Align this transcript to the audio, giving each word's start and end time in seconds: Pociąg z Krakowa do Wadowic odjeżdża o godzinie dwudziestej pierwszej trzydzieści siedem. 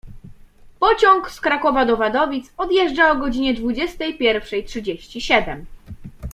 Pociąg 0.79 1.31
z 1.31 1.41
Krakowa 1.41 1.85
do 1.85 1.97
Wadowic 1.97 2.53
odjeżdża 2.57 3.11
o 3.11 3.15
godzinie 3.15 3.53
dwudziestej 3.53 4.17
pierwszej 4.17 4.65
trzydzieści 4.65 5.21
siedem. 5.21 5.65